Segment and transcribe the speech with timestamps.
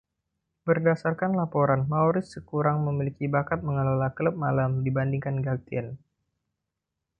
[0.67, 5.87] Berdasarkan laporan, Maurice kurang memiliki bakat mengelola klub malam dibandingkan Gatien.